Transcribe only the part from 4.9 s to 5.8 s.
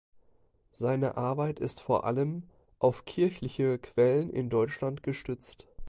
gestützt.